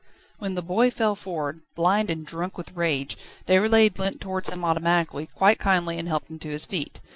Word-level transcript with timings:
When 0.39 0.55
the 0.55 0.63
boy 0.63 0.89
fell 0.89 1.15
forward, 1.15 1.61
blind 1.75 2.09
and 2.09 2.25
drunk 2.25 2.57
with 2.57 2.75
rage, 2.75 3.15
Déroulède 3.47 3.99
leant 3.99 4.19
towards 4.19 4.49
him 4.49 4.65
automatically, 4.65 5.27
quite 5.27 5.59
kindly, 5.59 5.99
and 5.99 6.07
helped 6.07 6.31
him 6.31 6.39
to 6.39 6.49
his 6.49 6.65
feet. 6.65 6.99